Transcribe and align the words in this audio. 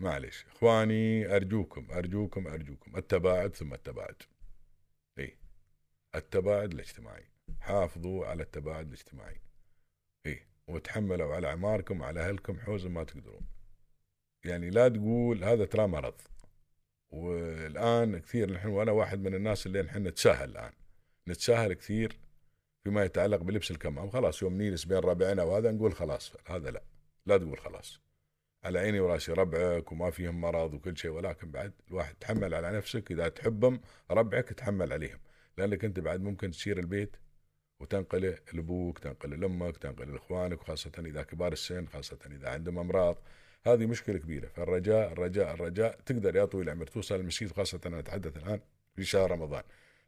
معلش 0.00 0.44
إخواني 0.46 1.36
أرجوكم 1.36 1.86
أرجوكم 1.92 2.46
أرجوكم. 2.46 2.96
التباعد 2.96 3.56
ثم 3.56 3.74
التباعد. 3.74 4.22
إي. 5.18 5.36
التباعد 6.14 6.72
الاجتماعي. 6.72 7.24
حافظوا 7.60 8.26
على 8.26 8.42
التباعد 8.42 8.86
الاجتماعي. 8.86 9.40
إي. 10.26 10.42
وتحملوا 10.68 11.34
على 11.34 11.46
أعماركم 11.46 12.02
على 12.02 12.20
أهلكم 12.20 12.60
حوز 12.60 12.86
ما 12.86 13.04
تقدرون. 13.04 13.46
يعني 14.44 14.70
لا 14.70 14.88
تقول 14.88 15.44
هذا 15.44 15.64
ترى 15.64 15.86
مرض. 15.86 16.20
والآن 17.10 18.18
كثير 18.18 18.52
نحن 18.52 18.68
وأنا 18.68 18.92
واحد 18.92 19.18
من 19.18 19.34
الناس 19.34 19.66
اللي 19.66 19.82
نحن 19.82 20.06
نتساهل 20.06 20.50
الآن. 20.50 20.72
نتساهل 21.28 21.72
كثير 21.72 22.18
فيما 22.84 23.04
يتعلق 23.04 23.42
بلبس 23.42 23.70
الكمام. 23.70 24.10
خلاص 24.10 24.42
يوم 24.42 24.62
نجلس 24.62 24.84
بين 24.84 24.98
ربعنا 24.98 25.42
وهذا 25.42 25.70
نقول 25.70 25.92
خلاص 25.92 26.32
هذا 26.46 26.70
لا. 26.70 26.82
لا 27.26 27.38
تقول 27.38 27.58
خلاص. 27.58 28.09
على 28.64 28.78
عيني 28.78 29.00
وراسي 29.00 29.32
ربعك 29.32 29.92
وما 29.92 30.10
فيهم 30.10 30.40
مرض 30.40 30.74
وكل 30.74 30.96
شيء 30.96 31.10
ولكن 31.10 31.50
بعد 31.50 31.72
الواحد 31.88 32.14
تحمل 32.14 32.54
على 32.54 32.72
نفسك 32.76 33.10
إذا 33.10 33.28
تحبهم 33.28 33.80
ربعك 34.10 34.48
تحمل 34.48 34.92
عليهم 34.92 35.18
لأنك 35.58 35.84
أنت 35.84 36.00
بعد 36.00 36.20
ممكن 36.20 36.50
تسير 36.50 36.78
البيت 36.78 37.16
وتنقله 37.80 38.38
لأبوك 38.52 38.98
تنقله 38.98 39.36
لأمك 39.36 39.76
تنقله 39.76 40.12
لإخوانك 40.12 40.60
وخاصة 40.62 40.92
إذا 40.98 41.22
كبار 41.22 41.52
السن 41.52 41.86
خاصة 41.86 42.18
إذا 42.26 42.48
عندهم 42.48 42.78
أمراض. 42.78 43.22
هذه 43.66 43.86
مشكلة 43.86 44.18
كبيرة. 44.18 44.48
فالرجاء 44.48 45.12
الرجاء 45.12 45.54
الرجاء 45.54 46.00
تقدر 46.00 46.36
يا 46.36 46.44
طويل 46.44 46.68
العمر 46.68 46.86
توصل 46.86 47.14
المسجد 47.14 47.52
خاصة 47.52 47.80
أنا 47.86 47.98
أتحدث 47.98 48.36
الآن 48.36 48.60
في 48.96 49.04
شهر 49.04 49.30
رمضان 49.30 49.62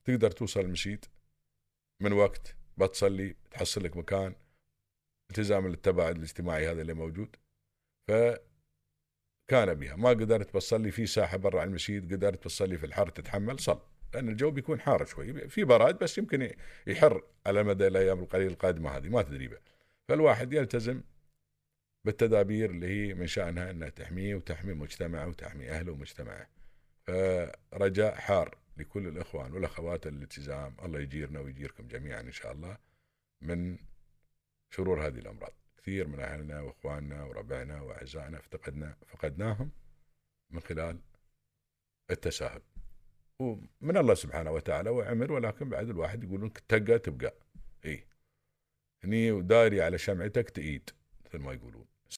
تقدر 0.05 0.30
توصل 0.30 0.60
المسجد 0.60 1.05
من 2.01 2.12
وقت 2.12 2.57
بتصلي 2.77 3.37
تحصل 3.51 3.84
لك 3.84 3.96
مكان 3.96 4.34
التزام 5.30 5.66
التباعد 5.66 6.16
الاجتماعي 6.16 6.71
هذا 6.71 6.82
اللي 6.82 6.95
موجود. 6.95 7.37
فكان 8.09 9.74
بها. 9.74 9.97
ما 9.97 10.09
قدرت 10.09 10.55
تصلي 10.55 10.91
في 10.91 11.06
ساحة 11.06 11.37
برا 11.37 11.65
المسجد 11.65 12.15
قدرت 12.15 12.45
تصلي 12.45 12.79
في 12.79 12.87
الحر 12.87 13.09
تتحمل 13.09 13.60
صل. 13.60 13.80
لأن 14.15 14.29
الجو 14.29 14.51
بيكون 14.51 14.80
حار 14.80 15.04
شوي. 15.04 15.49
في 15.49 15.65
براد 15.65 15.99
بس 15.99 16.18
يمكن 16.18 16.51
يحر 16.87 17.23
على 17.46 17.62
مدى 17.62 17.87
الأيام 17.87 18.21
القليلة 18.21 18.52
القادمة 18.52 18.90
هذه 18.90 19.09
ما 19.09 19.23
تدري 19.23 19.49
بها 19.49 19.60
فالواحد 20.09 20.52
يلتزم 20.52 21.02
بالتدابير 22.04 22.71
اللي 22.71 22.87
هي 22.87 23.15
من 23.15 23.27
شأنها 23.27 23.71
إنها 23.71 23.88
تحميه 23.88 24.34
وتحمي 24.34 24.74
مجتمعه 24.74 25.29
وتحمي 25.29 25.71
أهله 25.71 25.93
ومجتمعه. 25.93 26.49
فرجاء 27.02 28.15
حار 28.15 28.59
لكل 28.77 29.09
الإخوان 29.09 29.52
والأخوات 29.52 30.07
الالتزام. 30.07 30.77
الله 30.84 31.01
يجيرنا 31.01 31.40
ويجيركم 31.40 31.87
جميعا 31.88 32.21
إن 32.21 32.32
شاء 32.32 32.52
الله 32.52 32.79
من 33.40 33.79
شرور 34.71 35.07
هذه 35.07 35.18
الأمراض. 35.18 35.62
كثير 35.83 36.09
من 36.09 36.21
أهلنا 36.21 36.61
وإخواننا 36.61 37.25
وربعنا 37.25 37.80
وأعزائنا 37.80 38.38
افتقدنا 38.38 38.97
فقدناهم 39.07 39.71
من 40.51 40.61
خلال 40.61 41.01
التساهل. 42.11 42.63
ومن 43.39 43.97
الله 43.97 44.15
سبحانه 44.15 44.51
وتعالى 44.51 44.91
وعمر 44.91 45.33
ولكن 45.33 45.69
بعد 45.69 45.89
الواحد 45.89 46.24
يقولون 46.24 46.52
تقى 46.52 46.99
تبقى. 46.99 47.35
اي 47.85 48.07
هني 49.05 49.43
داري 49.43 49.83
على 49.83 49.99
شمعتك 49.99 50.51
تئيد 50.51 50.91
مثل 51.27 51.39
ما 51.39 51.52
يقولون. 51.52 51.87